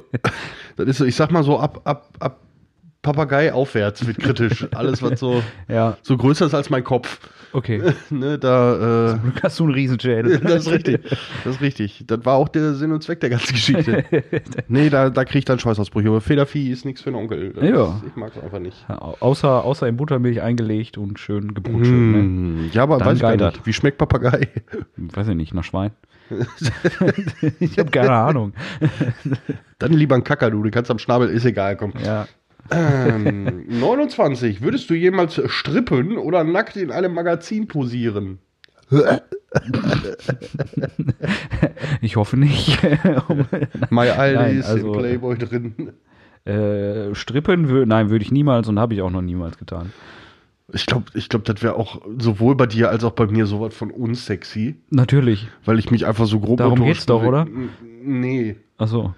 [0.77, 2.41] das ist so, ich sag mal so ab, ab, ab
[3.01, 4.67] Papagei aufwärts wird kritisch.
[4.75, 7.21] Alles, was so, Ja, so größer ist als mein Kopf.
[7.53, 7.81] okay.
[8.11, 10.39] Ne, da, äh, Glück hast du einen Riesenschädel.
[10.43, 11.01] das ist richtig.
[11.45, 12.05] Das ist richtig.
[12.09, 14.05] Das war auch der Sinn und Zweck der ganzen Geschichte.
[14.69, 16.09] nee, da, da krieg ich dann Schweißausbrüche.
[16.09, 17.53] Aber Federvieh ist nichts für einen Onkel.
[17.53, 17.85] Das Ja.
[17.85, 18.85] Ist, ich mag es einfach nicht.
[18.91, 21.91] Au- Außer, außer in Buttermilch eingelegt und schön gebrutscht.
[21.91, 22.19] Ne?
[22.19, 23.65] Hm, Ja, aber Dann weiß ich gar nicht.
[23.65, 24.49] Wie schmeckt Papagei?
[24.97, 25.93] Weiß ich nicht, nach Schwein.
[27.61, 28.53] ich habe keine Ahnung.
[29.79, 31.93] Dann lieber ein Kakadu, du kannst am Schnabel, ist egal, komm.
[32.05, 32.27] Ja.
[32.71, 34.61] Ähm, 29.
[34.63, 38.39] Würdest du jemals strippen oder nackt in einem Magazin posieren?
[42.01, 42.79] Ich hoffe nicht.
[43.91, 45.93] My Aldi Nein, ist also- im Playboy drin.
[46.45, 49.93] äh, strippen, wür nein, würde ich niemals und habe ich auch noch niemals getan.
[50.73, 53.75] Ich glaube, ich glaub, das wäre auch sowohl bei dir als auch bei mir sowas
[53.75, 55.49] von unsexy, Natürlich.
[55.65, 57.47] weil ich mich einfach so grob Darum geht's doch, oder?
[58.03, 59.15] Nee, Achso.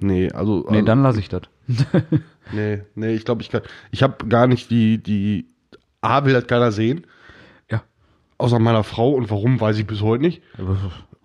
[0.00, 0.66] nee, also.
[0.68, 1.42] Nee, also, dann lasse ich das.
[2.52, 3.62] Nee, nee, ich glaube, ich kann.
[3.90, 5.46] Ich habe gar nicht die, die.
[6.00, 7.06] A will das keiner sehen,
[7.70, 7.82] Ja.
[8.38, 10.42] außer meiner Frau und warum, weiß ich bis heute nicht.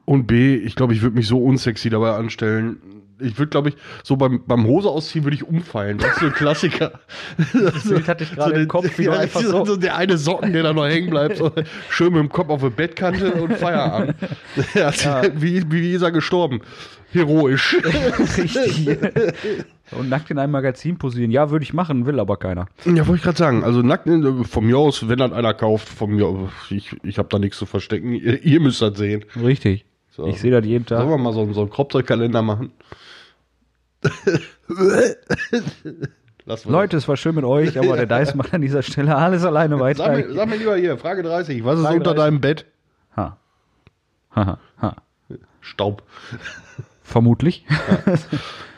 [0.06, 2.78] Und B, ich glaube, ich würde mich so unsexy dabei anstellen.
[3.22, 5.98] Ich würde, glaube ich, so beim, beim Hose ausziehen würde ich umfallen.
[5.98, 7.02] Das ist so ein Klassiker.
[7.54, 10.18] Das Bild hatte ich gerade so im Kopf, wie ja, einfach so, so- der eine
[10.18, 11.36] Socken, der da noch hängen bleibt.
[11.36, 11.52] So
[11.90, 14.16] schön mit dem Kopf auf der Bettkante und Feierabend.
[14.74, 14.92] Ja,
[15.36, 16.62] wie, wie ist er gestorben?
[17.12, 17.76] Heroisch.
[18.38, 18.88] Richtig.
[19.92, 21.32] Und nackt in einem Magazin posieren.
[21.32, 22.68] Ja, würde ich machen, will aber keiner.
[22.86, 23.64] Ja, wollte ich gerade sagen.
[23.64, 27.18] Also nackt, äh, von mir aus, wenn dann einer kauft, von mir, aus, ich, ich
[27.18, 28.14] habe da nichts zu verstecken.
[28.14, 29.26] Ihr, ihr müsst das sehen.
[29.36, 29.86] Richtig.
[30.12, 30.28] So.
[30.28, 31.00] Ich sehe das jeden Tag.
[31.00, 32.72] Sollen wir mal so, so einen Kropfzeugkalender machen?
[36.66, 39.80] Leute, es war schön mit euch, aber der Dice macht an dieser Stelle alles alleine
[39.80, 40.06] weiter.
[40.06, 41.64] Sag mir, sag mir lieber hier, Frage 30.
[41.64, 42.24] Was ist Frage unter 30.
[42.26, 42.66] deinem Bett?
[43.16, 43.38] Ha.
[44.36, 44.96] Ha, ha.
[45.62, 46.04] Staub.
[47.04, 47.66] Vermutlich.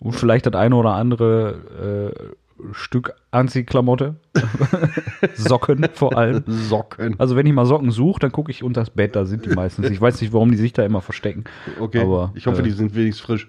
[0.00, 4.16] Und vielleicht das eine oder andere äh, Stück Anziehklamotte.
[5.34, 6.42] Socken vor allem.
[6.46, 7.14] Socken.
[7.18, 9.50] Also wenn ich mal Socken suche, dann gucke ich unter das Bett, da sind die
[9.50, 9.88] meistens.
[9.90, 11.44] Ich weiß nicht, warum die sich da immer verstecken.
[11.78, 12.00] Okay.
[12.00, 13.48] Aber, ich hoffe, äh, die sind wenigstens frisch.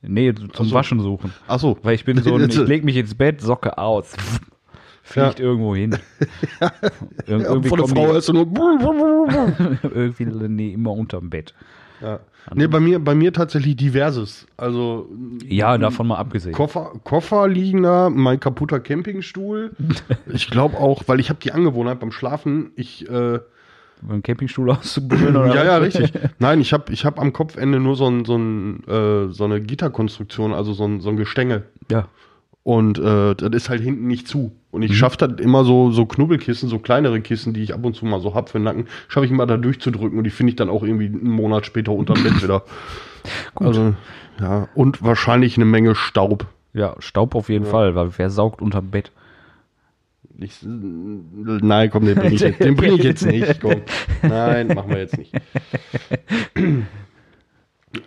[0.00, 0.72] Nee, zum Ach so.
[0.72, 1.32] Waschen suchen.
[1.48, 1.76] Ach so.
[1.82, 4.14] Weil ich bin so, ein, ich leg mich ins Bett, Socke aus.
[5.02, 5.44] Fliegt Ja.
[5.46, 5.96] irgendwo hin.
[7.26, 8.46] Ja, irgendwie von der Frau die, ist nur.
[9.82, 11.54] irgendwie nee, immer unterm Bett.
[12.00, 12.20] Ja.
[12.54, 14.46] Nee, bei mir, bei mir tatsächlich diverses.
[14.56, 15.08] Also
[15.46, 16.54] Ja, davon mal abgesehen.
[16.54, 19.72] Koffer, Koffer liegen da, mein kaputter Campingstuhl.
[20.32, 23.40] ich glaube auch, weil ich habe die Angewohnheit beim Schlafen, ich äh,
[24.02, 26.12] Beim Campingstuhl auszubuddeln oder ja, ja, richtig.
[26.38, 29.60] Nein, ich habe ich hab am Kopfende nur so, ein, so, ein, äh, so eine
[29.60, 31.64] Gitterkonstruktion, also so ein, so ein Gestänge.
[31.90, 32.08] Ja.
[32.62, 34.52] Und äh, das ist halt hinten nicht zu.
[34.70, 34.86] Und Mhm.
[34.86, 38.04] ich schaffe das immer so, so Knubbelkissen, so kleinere Kissen, die ich ab und zu
[38.04, 40.56] mal so hab für den Nacken, schaffe ich immer da durchzudrücken und die finde ich
[40.56, 42.62] dann auch irgendwie einen Monat später unterm Bett wieder.
[43.54, 43.94] Also,
[44.40, 46.46] ja, und wahrscheinlich eine Menge Staub.
[46.72, 49.10] Ja, Staub auf jeden Fall, weil wer saugt unterm Bett?
[50.38, 53.60] Ich, nein, komm, den bringe ich, jetzt- den bring ich jetzt nicht.
[53.60, 53.82] Komm.
[54.22, 55.32] Nein, machen wir jetzt nicht.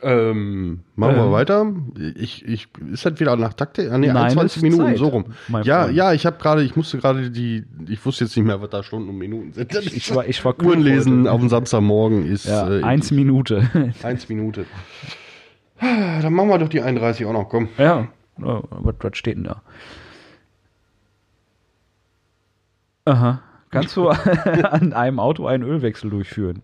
[0.03, 1.31] Ähm, machen wir Ähm.
[1.31, 1.73] weiter.
[2.15, 3.91] Ich, ich, ist das wieder nach Takte?
[3.91, 5.25] Ah, nee, Nein, 21 ist Minuten, Zeit, so rum.
[5.63, 5.95] Ja, Freund.
[5.95, 8.83] ja, ich habe gerade, ich musste gerade die, ich wusste jetzt nicht mehr, was da
[8.83, 9.73] Stunden und Minuten sind.
[9.73, 11.31] Ich war, ich war Uhren lesen heute.
[11.31, 13.69] auf dem Samstagmorgen ist Ja, äh, eins Minute.
[14.03, 14.65] eins Minute.
[15.79, 17.69] Dann machen wir doch die 31 auch noch, komm.
[17.77, 18.07] ja,
[18.41, 19.61] oh, was steht denn da?
[23.05, 23.41] Aha.
[23.71, 26.61] Kannst du an einem Auto einen Ölwechsel durchführen?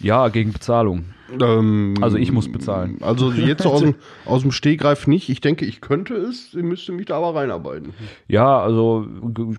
[0.00, 1.04] Ja, gegen Bezahlung.
[1.40, 2.98] Ähm, Also ich muss bezahlen.
[3.00, 3.94] Also jetzt aus dem,
[4.26, 5.28] aus dem Stehgreif nicht.
[5.28, 7.94] Ich denke, ich könnte es, ihr müsste mich da aber reinarbeiten.
[8.26, 9.06] Ja, also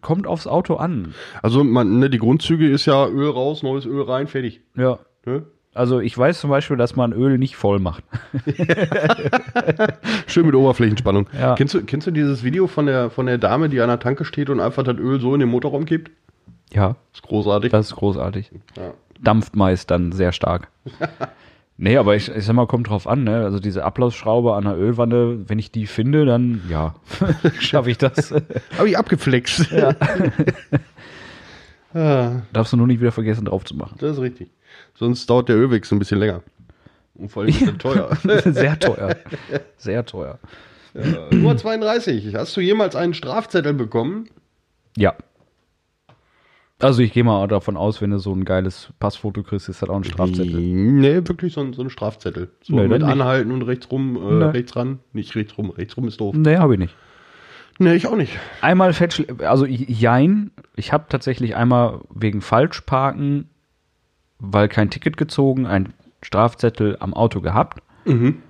[0.02, 1.14] kommt aufs Auto an.
[1.42, 4.62] Also man, ne, die Grundzüge ist ja Öl raus, neues Öl rein, fertig.
[4.76, 5.00] Ja.
[5.26, 5.44] Ne?
[5.74, 8.04] Also ich weiß zum Beispiel, dass man Öl nicht voll macht.
[10.28, 11.28] Schön mit Oberflächenspannung.
[11.40, 11.56] Ja.
[11.56, 14.26] Kennst, du, kennst du dieses Video von der, von der Dame, die an der Tanke
[14.26, 16.12] steht und einfach das Öl so in den Motorraum kippt?
[16.74, 17.72] Ja, ist großartig.
[17.72, 18.52] das ist großartig.
[18.78, 18.94] Ja.
[19.22, 20.70] Dampft meist dann sehr stark.
[21.78, 23.44] nee, aber ich, ich sag mal, kommt drauf an, ne?
[23.44, 26.96] Also diese Ablassschraube an der Ölwanne, wenn ich die finde, dann ja,
[27.60, 28.32] schaffe ich das.
[28.78, 29.70] Habe ich abgeflext.
[29.72, 29.96] Ja.
[31.94, 33.96] ah, Darfst du nur nicht wieder vergessen, drauf zu machen.
[34.00, 34.50] das ist richtig.
[34.96, 36.42] Sonst dauert der Ölwechsel ein bisschen länger.
[37.16, 38.18] Und vor allem ist er teuer.
[38.46, 39.16] sehr teuer.
[39.78, 40.40] Sehr teuer.
[40.94, 42.34] Äh, Nummer 32.
[42.36, 44.28] Hast du jemals einen Strafzettel bekommen?
[44.98, 45.14] Ja.
[46.82, 49.90] Also ich gehe mal davon aus, wenn du so ein geiles Passfoto kriegst, ist das
[49.90, 50.60] auch ein Strafzettel.
[50.60, 52.50] Nee, wirklich so ein, so ein Strafzettel.
[52.64, 54.46] So Nee, mit anhalten und rechts rum, äh, Nee.
[54.46, 55.00] rechts ran.
[55.14, 56.36] Nicht rechts rum, rechts rum ist doof.
[56.36, 56.96] Nee, habe ich nicht.
[57.80, 58.38] Nee, ich auch nicht.
[58.62, 63.50] Einmal fälsch, also jein, ich habe tatsächlich einmal wegen Falschparken,
[64.40, 67.82] weil kein Ticket gezogen, einen Strafzettel am Auto gehabt.
[68.06, 68.42] Mhm.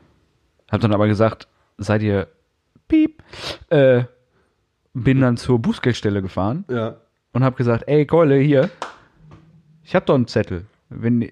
[0.70, 2.28] Hab dann aber gesagt, seid ihr
[2.88, 3.22] piep,
[3.70, 4.04] äh,
[4.94, 6.98] bin dann zur Bußgeldstelle gefahren Ja.
[7.34, 8.70] Und habe gesagt, ey Keule, hier,
[9.84, 10.66] ich hab doch einen Zettel.
[10.90, 11.32] Wenn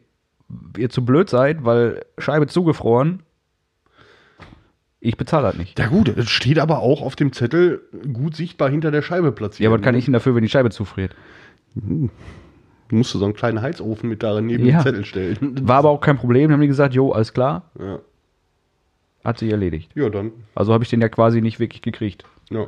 [0.78, 3.22] ihr zu blöd seid, weil Scheibe zugefroren,
[5.02, 5.80] ich bezahle das nicht.
[5.80, 7.82] Ja gut, es steht aber auch auf dem Zettel
[8.12, 9.70] gut sichtbar hinter der Scheibe platziert.
[9.70, 11.16] Ja, was kann ich denn dafür, wenn die Scheibe zufriert?
[11.76, 12.10] Du
[12.96, 14.78] musst so einen kleinen Heizofen mit darin neben Ja.
[14.80, 15.38] den Zettel stellen.
[15.68, 16.44] War aber auch kein Problem.
[16.50, 18.00] Dann haben die gesagt, jo, alles klar, Ja,
[19.24, 19.92] hat sich erledigt.
[19.96, 20.32] ja dann.
[20.56, 22.26] Also habe ich den ja quasi nicht wirklich gekriegt.
[22.50, 22.66] Ja.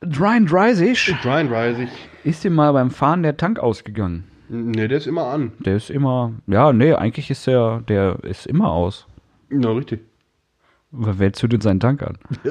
[0.00, 1.88] 33 33.
[2.24, 4.24] ist dir mal beim Fahren der Tank ausgegangen.
[4.48, 5.52] Nee, der ist immer an.
[5.58, 9.06] Der ist immer, ja, nee, eigentlich ist der, der ist immer aus.
[9.50, 10.00] Ja, richtig.
[10.90, 12.16] Wer zündet seinen Tank an?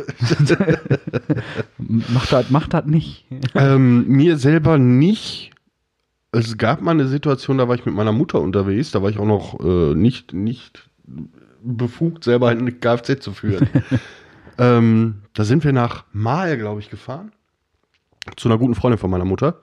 [1.79, 3.25] macht das macht das nicht.
[3.55, 5.51] ähm, mir selber nicht.
[6.31, 9.17] Es gab mal eine Situation, da war ich mit meiner Mutter unterwegs, da war ich
[9.17, 10.87] auch noch äh, nicht, nicht
[11.63, 13.67] befugt, selber eine Kfz zu führen.
[14.59, 17.31] ähm, da sind wir nach Mahl, glaube ich, gefahren.
[18.35, 19.61] Zu einer guten Freundin von meiner Mutter.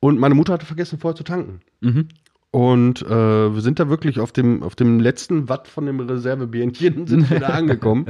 [0.00, 1.60] Und meine Mutter hatte vergessen, vorher zu tanken.
[1.80, 2.08] Mhm.
[2.50, 7.06] Und äh, wir sind da wirklich auf dem, auf dem letzten Watt von dem Reservebierchen
[7.06, 8.06] sind wir da angekommen.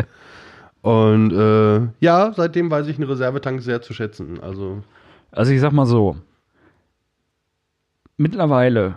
[0.83, 4.41] Und äh, ja, seitdem weiß ich einen Reservetank sehr zu schätzen.
[4.41, 4.83] Also,
[5.33, 6.17] Also ich sag mal so,
[8.17, 8.95] mittlerweile,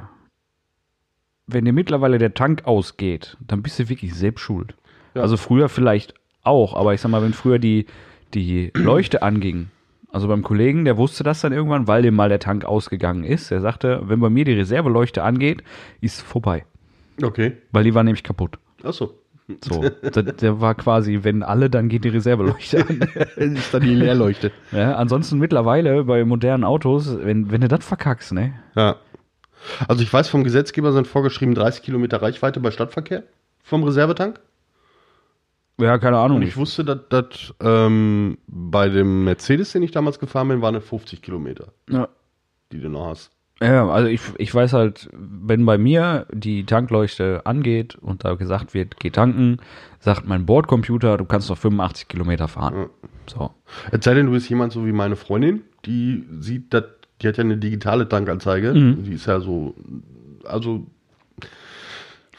[1.47, 4.75] wenn dir mittlerweile der Tank ausgeht, dann bist du wirklich selbst schuld.
[5.15, 5.21] Ja.
[5.21, 7.87] Also früher vielleicht auch, aber ich sag mal, wenn früher die,
[8.33, 9.69] die Leuchte anging,
[10.11, 13.51] also beim Kollegen, der wusste das dann irgendwann, weil dem mal der Tank ausgegangen ist.
[13.51, 15.63] Er sagte, wenn bei mir die Reserveleuchte angeht,
[16.01, 16.65] ist vorbei.
[17.23, 17.53] okay.
[17.71, 18.57] Weil die war nämlich kaputt.
[18.83, 19.15] Achso.
[19.63, 23.01] So, der, der war quasi, wenn alle, dann geht die Reserveleuchte an.
[23.35, 24.51] ist dann die Leerleuchte.
[24.71, 28.53] Ja, ansonsten mittlerweile bei modernen Autos, wenn, wenn du das verkackst, ne?
[28.75, 28.97] Ja.
[29.87, 33.23] Also ich weiß, vom Gesetzgeber sind vorgeschrieben 30 Kilometer Reichweite bei Stadtverkehr
[33.63, 34.39] vom Reservetank.
[35.81, 36.37] Ja, keine Ahnung.
[36.37, 40.75] Und ich wusste, dass das ähm, bei dem Mercedes, den ich damals gefahren bin, waren
[40.75, 42.07] es 50 Kilometer, ja.
[42.71, 43.31] die du noch hast.
[43.61, 48.73] Ja, also ich, ich weiß halt, wenn bei mir die Tankleuchte angeht und da gesagt
[48.73, 49.57] wird, geh tanken,
[49.99, 52.89] sagt mein Bordcomputer, du kannst noch 85 Kilometer fahren.
[53.27, 53.51] So.
[53.91, 56.85] Es sei denn, du bist jemand so wie meine Freundin, die sieht, dass
[57.21, 58.73] die hat ja eine digitale Tankanzeige.
[58.73, 59.03] Mhm.
[59.03, 59.75] Die ist ja so,
[60.43, 60.87] also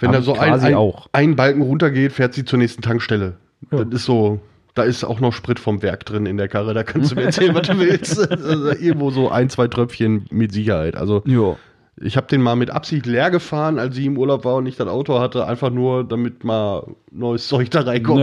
[0.02, 1.08] wenn Hab da ich so ein, ein, auch.
[1.12, 3.36] ein Balken runtergeht, fährt sie zur nächsten Tankstelle.
[3.70, 3.84] Ja.
[3.84, 4.40] Das ist so,
[4.74, 7.22] da ist auch noch Sprit vom Werk drin in der Karre, da kannst du mir
[7.22, 8.18] erzählen, was du willst.
[8.30, 10.96] Also irgendwo so ein, zwei Tröpfchen mit Sicherheit.
[10.96, 11.56] Also Ja.
[11.96, 14.76] ich habe den mal mit Absicht leer gefahren, als sie im Urlaub war und ich
[14.76, 18.20] das Auto hatte, einfach nur, damit mal neues Zeug da reinkommt.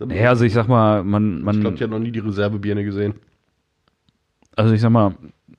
[0.00, 0.06] Ja.
[0.08, 2.84] Ja, also ich sag mal, man, ich man, glaube, ich habe noch nie die Reservebirne
[2.84, 3.14] gesehen.
[4.54, 5.14] also ich sag mal,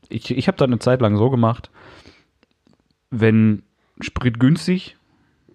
[0.10, 1.72] ich, ich habe da eine Zeit lang so gemacht,
[3.10, 3.64] wenn
[4.02, 4.96] Sprit günstig,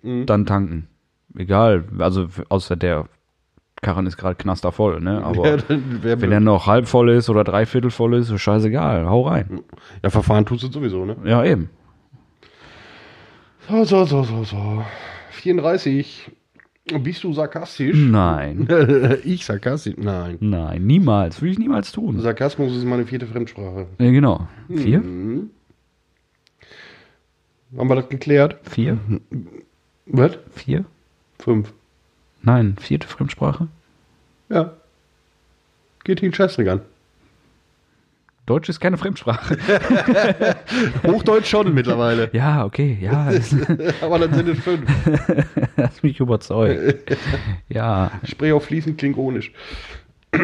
[0.02, 0.26] Mhm.
[0.26, 0.88] dann tanken.
[1.36, 3.06] Egal, also außer der
[3.80, 5.22] Karren ist gerade knastervoll, ne?
[5.24, 9.08] Aber Ja, dann wenn er noch halb voll ist oder dreiviertel voll ist, ist scheißegal,
[9.08, 9.60] hau rein.
[10.02, 11.16] ja, verfahren tust du sowieso, ne?
[11.24, 11.70] Ja, eben.
[13.68, 14.84] So, so, so, so, so.
[15.30, 16.30] 34.
[17.00, 17.96] Bist du sarkastisch?
[17.96, 18.66] Nein,
[19.24, 19.94] ich sarkastisch?
[19.96, 20.36] Nein.
[20.40, 22.18] nein, niemals, würde ich niemals tun.
[22.18, 23.86] Sarkasmus ist meine vierte Fremdsprache.
[24.00, 24.48] Ja, genau.
[24.68, 24.98] Vier?
[25.00, 25.50] Mhm.
[27.76, 28.56] Haben wir das geklärt?
[28.68, 28.98] Vier?
[30.06, 30.38] Was?
[30.54, 30.84] Vier?
[31.38, 31.72] Fünf.
[32.42, 33.68] Nein, vierte Fremdsprache?
[34.48, 34.72] Ja.
[36.04, 36.80] Geht den Scheißdreck an.
[38.44, 39.56] Deutsch ist keine Fremdsprache.
[41.06, 42.28] Hochdeutsch schon mittlerweile.
[42.32, 43.30] ja, okay, ja,
[44.00, 44.90] Aber dann sind es fünf.
[45.76, 47.16] hast mich überzeugt.
[47.68, 49.52] Ja, Sprich auf fließend klingonisch.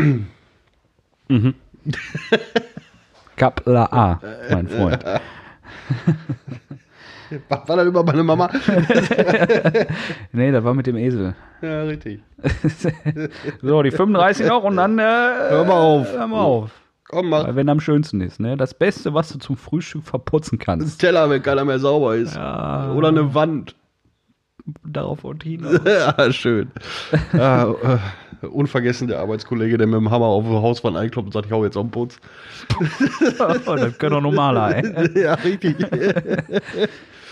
[3.37, 5.05] Kapla A, mein Freund.
[7.49, 8.51] Was war das über meine Mama?
[10.33, 11.35] Nee, das war mit dem Esel.
[11.63, 12.21] Ja, richtig.
[13.63, 16.13] So, die 35 noch und dann äh, hör mal auf.
[16.13, 16.71] Hör mal auf.
[17.09, 18.57] Komm, mach Weil wenn am schönsten ist, ne?
[18.57, 21.01] Das Beste, was du zum Frühstück verputzen das kannst.
[21.01, 22.37] Teller, wenn keiner mehr sauber ist.
[22.37, 22.93] Ja.
[22.93, 23.75] Oder eine Wand.
[24.85, 25.81] Darauf und hinaus.
[25.87, 26.71] ja, schön.
[27.33, 31.47] ja, äh, unvergessen der Arbeitskollege, der mit dem Hammer auf die Hauswand einkloppt und sagt,
[31.47, 32.21] ich hau jetzt auf den Putz.
[33.67, 35.23] oh, das können doch normaler, ey.
[35.23, 35.77] ja, richtig.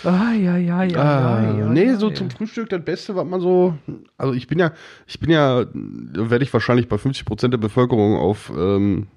[0.07, 0.99] Ah, ja, ja, ja.
[1.01, 3.75] Ah, ja, ja, nee, ja, so zum Frühstück das Beste, was man so.
[4.17, 4.71] Also ich bin ja,
[5.07, 9.09] ich bin ja, da werde ich wahrscheinlich bei 50 Prozent der Bevölkerung auf ähm,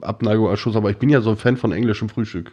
[0.00, 2.52] Abneigung als Schuss, aber ich bin ja so ein Fan von englischem Frühstück.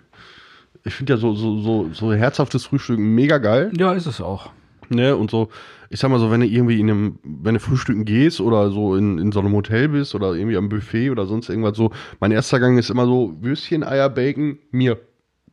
[0.84, 3.72] Ich finde ja so, so, so, so herzhaftes Frühstück mega geil.
[3.78, 4.52] Ja, ist es auch.
[4.90, 5.48] Ne, und so,
[5.90, 8.98] ich sag mal so, wenn du irgendwie in einem, wenn du frühstücken gehst oder so
[8.98, 12.32] in, in so einem Hotel bist oder irgendwie am Buffet oder sonst irgendwas so, mein
[12.32, 15.00] erster Gang ist immer so Würstchen, Eier, Bacon, mir.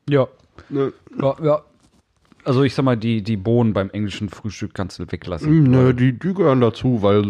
[0.08, 0.26] Ja.
[0.68, 1.62] Ne, Ja, ja.
[2.42, 5.70] Also ich sag mal, die, die Bohnen beim englischen Frühstück kannst du weglassen.
[5.70, 7.22] ne die, die gehören dazu, weil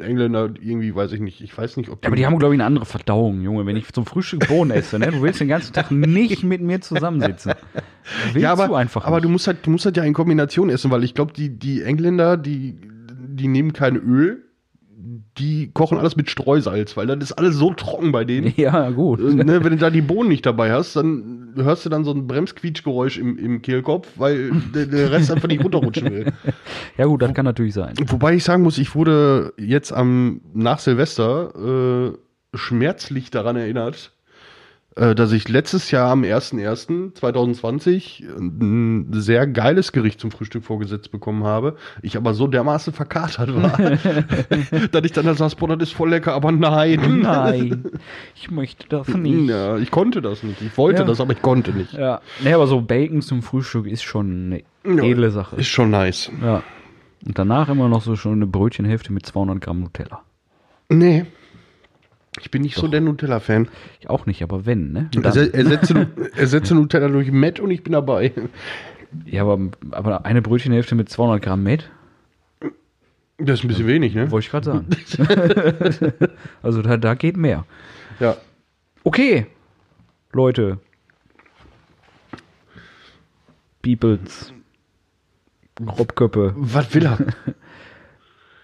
[0.00, 2.60] Engländer irgendwie, weiß ich nicht, ich weiß nicht, ob Ja, aber die haben, glaube ich,
[2.60, 3.66] eine andere Verdauung, Junge.
[3.66, 5.12] Wenn ich zum Frühstück Bohnen esse, ne?
[5.12, 7.52] Du willst den ganzen Tag nicht mit mir zusammensitzen.
[8.32, 10.70] Willst ja, aber, du einfach aber du musst halt, du musst halt ja in Kombination
[10.70, 12.76] essen, weil ich glaube, die, die Engländer, die,
[13.12, 14.44] die nehmen kein Öl,
[15.38, 18.52] die kochen alles mit Streusalz, weil das ist alles so trocken bei denen.
[18.62, 19.20] Ja, gut.
[19.20, 22.12] Äh, ne, wenn du da die Bohnen nicht dabei hast, dann hörst du dann so
[22.12, 26.32] ein Bremsquietschgeräusch im, im Kehlkopf, weil der, der Rest einfach nicht runterrutschen will.
[26.98, 27.94] Ja, gut, das kann natürlich sein.
[28.06, 34.12] Wobei ich sagen muss, ich wurde jetzt am nach Silvester äh, schmerzlich daran erinnert,
[34.94, 41.76] dass ich letztes Jahr am 01.01.2020 ein sehr geiles Gericht zum Frühstück vorgesetzt bekommen habe.
[42.02, 43.78] Ich aber so dermaßen verkatert war,
[44.90, 47.20] dass ich dann da saß, boah, das ist voll lecker, aber nein.
[47.22, 47.84] Nein,
[48.34, 49.48] ich möchte das nicht.
[49.48, 50.60] Ja, ich konnte das nicht.
[50.60, 51.06] Ich wollte Ja.
[51.08, 51.92] das, aber ich konnte nicht.
[51.94, 55.56] Ja, nee, aber so Bacon zum Frühstück ist schon eine edle Sache.
[55.56, 56.30] Ist schon nice.
[56.42, 56.62] Ja.
[57.24, 60.20] Und danach immer noch so schon eine Brötchenhälfte mit 200 Gramm Nutella.
[60.88, 61.26] Nee.
[62.40, 63.68] Ich bin nicht so der Nutella-Fan.
[64.00, 65.10] Ich auch nicht, aber wenn, ne?
[65.22, 68.32] Also ersetze, ersetze Nutella durch Met und ich bin dabei.
[69.26, 71.90] Ja, aber, aber eine Brötchenhälfte mit 200 Gramm Met?
[73.36, 74.30] Das ist ein bisschen wenig, ne?
[74.30, 74.86] Wollte ich gerade sagen.
[76.62, 77.66] also da, da geht mehr.
[78.18, 78.36] Ja.
[79.04, 79.46] Okay,
[80.32, 80.78] Leute.
[83.82, 84.54] Peoples.
[85.84, 86.54] Grobköppe.
[86.56, 87.18] Was will er?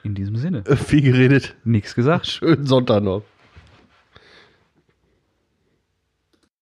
[0.04, 0.62] In diesem Sinne.
[0.76, 1.56] Viel geredet.
[1.64, 2.28] Nichts gesagt.
[2.28, 3.24] Schönen Sonntag noch.